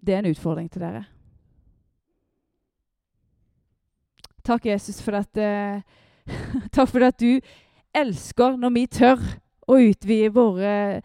Det 0.00 0.14
er 0.14 0.18
en 0.18 0.32
utfordring 0.32 0.70
til 0.70 0.82
dere. 0.82 1.04
Takk, 4.42 4.66
Jesus, 4.66 4.98
for 5.02 5.14
at, 5.14 5.38
uh, 5.38 5.78
takk 6.74 6.90
for 6.90 7.06
at 7.06 7.20
du 7.22 7.38
elsker 7.94 8.56
når 8.58 8.74
vi 8.74 8.86
tør 8.90 9.22
å 9.70 9.78
utvide 9.78 10.32
våre, 10.34 11.02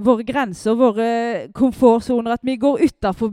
våre 0.00 0.24
grenser, 0.24 0.78
våre 0.78 1.10
komfortsoner. 1.54 2.38
At 2.38 2.46
vi 2.46 2.56
går 2.56 2.86
utafor 2.88 3.32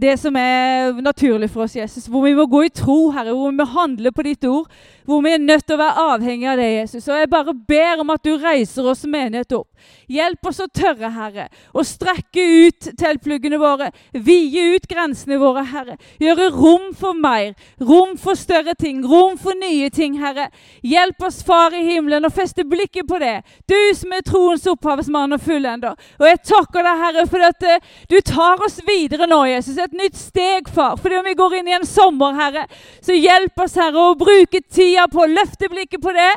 det 0.00 0.14
som 0.20 0.36
er 0.38 1.00
naturlig 1.02 1.50
for 1.50 1.64
oss, 1.64 1.76
Jesus. 1.76 2.06
Hvor 2.06 2.22
vi 2.22 2.34
må 2.38 2.46
gå 2.46 2.62
i 2.66 2.70
tro, 2.74 3.10
Herre, 3.10 3.34
hvor 3.34 3.50
vi 3.50 3.58
må 3.58 3.66
handle 3.72 4.12
på 4.14 4.24
ditt 4.26 4.44
ord. 4.46 4.68
Hvor 5.08 5.22
vi 5.24 5.32
er 5.34 5.42
nødt 5.42 5.66
til 5.66 5.74
å 5.74 5.80
være 5.80 6.04
avhengig 6.14 6.48
av 6.50 6.60
det, 6.60 6.68
Jesus. 6.76 7.08
Og 7.08 7.18
jeg 7.18 7.30
bare 7.32 7.54
ber 7.68 8.04
om 8.04 8.12
at 8.14 8.22
du 8.24 8.36
reiser 8.38 8.86
oss 8.92 9.06
menighet 9.08 9.56
opp. 9.58 9.68
Hjelp 10.08 10.46
oss 10.48 10.60
å 10.64 10.68
tørre, 10.72 11.10
Herre, 11.12 11.48
å 11.72 11.84
strekke 11.84 12.44
ut 12.68 12.88
teltpluggene 12.98 13.58
våre. 13.60 13.90
Vide 14.12 14.74
ut 14.74 14.88
grensene 14.88 15.38
våre, 15.40 15.64
Herre. 15.68 15.98
Gjøre 16.22 16.48
rom 16.54 16.90
for 16.96 17.16
mer. 17.18 17.54
Rom 17.80 18.16
for 18.20 18.38
større 18.38 18.74
ting. 18.78 19.02
Rom 19.04 19.36
for 19.40 19.58
nye 19.58 19.90
ting, 19.94 20.18
Herre. 20.20 20.48
Hjelp 20.82 21.28
oss, 21.28 21.42
Far 21.48 21.72
i 21.72 21.80
himmelen, 21.86 22.26
å 22.26 22.32
feste 22.34 22.64
blikket 22.68 23.06
på 23.08 23.18
det. 23.22 23.38
Du 23.68 23.76
som 23.96 24.12
er 24.12 24.24
troens 24.26 24.66
opphavsmann 24.68 25.36
og 25.36 25.42
fullender. 25.44 25.96
Og 26.18 26.26
jeg 26.28 26.42
takker 26.50 26.84
deg, 26.84 27.02
Herre, 27.04 27.26
for 27.30 27.46
at 27.46 27.68
uh, 27.68 27.92
du 28.10 28.18
tar 28.20 28.64
oss 28.64 28.80
videre 28.86 29.28
nå, 29.30 29.40
Jesus 29.48 29.78
et 29.80 29.96
nytt 29.96 30.18
steg, 30.18 30.68
far. 30.74 30.98
Fordi 31.00 31.20
om 31.20 31.28
vi 31.28 31.36
går 31.38 31.60
inn 31.60 31.70
i 31.72 31.76
en 31.78 31.86
sommer, 31.88 32.36
Herre, 32.36 32.66
så 33.04 33.16
hjelp 33.16 33.64
oss, 33.64 33.76
Herre, 33.80 34.08
å 34.10 34.18
bruke 34.18 34.60
tida 34.64 35.06
på 35.12 35.24
å 35.24 35.30
løfte 35.30 35.70
blikket 35.72 36.02
på 36.04 36.14
det. 36.16 36.32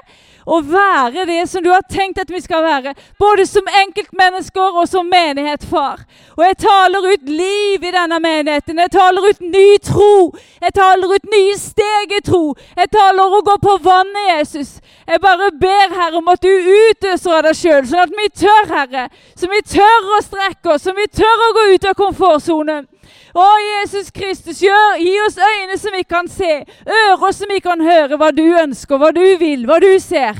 Og 0.46 0.72
være 0.72 1.26
det 1.26 1.50
som 1.50 1.64
du 1.64 1.70
har 1.70 1.84
tenkt 1.90 2.20
at 2.22 2.32
vi 2.32 2.42
skal 2.42 2.64
være. 2.64 2.94
Både 3.20 3.46
som 3.46 3.68
enkeltmennesker 3.82 4.78
og 4.82 4.88
som 4.90 5.06
menighet, 5.06 5.66
far. 5.70 6.02
Og 6.38 6.46
jeg 6.46 6.58
taler 6.58 7.08
ut 7.14 7.30
liv 7.30 7.84
i 7.84 7.94
denne 7.94 8.20
menigheten. 8.20 8.80
Jeg 8.80 8.92
taler 8.92 9.30
ut 9.30 9.42
ny 9.42 9.68
tro. 9.84 10.32
Jeg 10.62 10.74
taler 10.74 11.16
ut 11.16 11.30
nye 11.36 11.58
steg 11.60 12.16
i 12.18 12.22
tro. 12.26 12.56
Jeg 12.78 12.90
taler 12.92 13.38
å 13.38 13.44
gå 13.46 13.58
på 13.62 13.78
vannet, 13.84 14.32
Jesus. 14.32 14.80
Jeg 15.08 15.22
bare 15.22 15.52
ber, 15.62 15.94
Herre, 15.98 16.18
om 16.18 16.32
at 16.34 16.42
du 16.42 16.50
utøser 16.50 17.38
av 17.38 17.46
deg 17.48 17.58
sjøl, 17.58 17.86
sånn 17.88 18.06
at 18.06 18.18
vi 18.18 18.30
tør, 18.44 18.72
Herre. 18.72 19.10
Så 19.36 19.50
vi 19.52 19.62
tør 19.76 20.16
å 20.18 20.24
strekke 20.26 20.76
oss, 20.76 20.88
så 20.88 20.96
vi 20.98 21.08
tør 21.12 21.46
å 21.48 21.54
gå 21.58 21.68
ut 21.76 21.88
av 21.92 21.98
komfortsonen. 22.00 22.88
Å, 23.32 23.48
Jesus 23.64 24.12
Kristus, 24.12 24.60
gjør, 24.64 25.00
gi 25.00 25.16
oss 25.26 25.38
øyne 25.40 25.78
som 25.80 25.96
vi 25.96 26.04
kan 26.04 26.28
se, 26.28 26.52
ører 26.84 27.36
som 27.36 27.52
vi 27.52 27.60
kan 27.64 27.82
høre 27.82 28.20
hva 28.20 28.32
du 28.36 28.44
ønsker, 28.44 29.00
hva 29.00 29.12
du 29.16 29.24
vil, 29.40 29.66
hva 29.70 29.80
du 29.84 29.92
ser. 30.04 30.40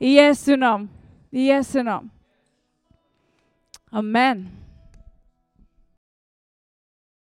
I 0.00 0.16
Jesu 0.18 0.56
navn. 0.56 0.88
I 1.32 1.50
Jesu 1.50 1.82
navn. 1.82 2.10
Amen. 3.92 4.46